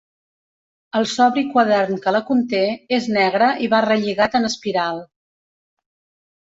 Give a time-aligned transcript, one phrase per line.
[0.99, 2.63] El sobri quadern que la conté
[2.99, 5.03] és negre i va relligat en espiral.